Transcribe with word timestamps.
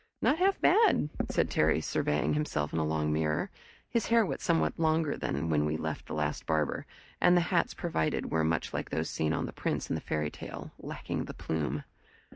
"Not 0.19 0.39
half 0.39 0.59
bad," 0.59 1.11
said 1.29 1.51
Terry, 1.51 1.79
surveying 1.79 2.33
himself 2.33 2.73
in 2.73 2.79
a 2.79 2.83
long 2.83 3.13
mirror. 3.13 3.51
His 3.87 4.07
hair 4.07 4.25
was 4.25 4.41
somewhat 4.41 4.79
longer 4.79 5.15
than 5.15 5.51
when 5.51 5.63
we 5.63 5.77
left 5.77 6.07
the 6.07 6.15
last 6.15 6.47
barber, 6.47 6.87
and 7.21 7.37
the 7.37 7.41
hats 7.53 7.75
provided 7.75 8.31
were 8.31 8.43
much 8.43 8.73
like 8.73 8.89
those 8.89 9.11
seen 9.11 9.31
on 9.31 9.45
the 9.45 9.53
prince 9.53 9.89
in 9.91 9.93
the 9.93 10.01
fairy 10.01 10.31
tale, 10.31 10.71
lacking 10.79 11.25
the 11.25 11.35
plume. 11.35 11.83